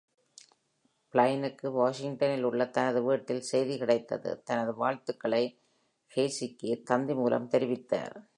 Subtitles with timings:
[1.13, 5.59] பிளைனுக்கு வாஷிங்டனில் உள்ள தனது வீட்டில் செய்தி கிடைத்தது, தனது வாழ்த்துக்களை
[6.15, 8.23] ஹெய்ஸுக்கு தந்தி மூலம் தெரிவித்தார்.